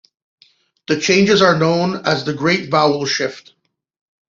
The 0.87 0.99
changes 0.99 1.43
are 1.43 1.59
known 1.59 1.97
as 2.07 2.23
the 2.23 2.33
Great 2.33 2.71
Vowel 2.71 3.05
Shift. 3.05 3.53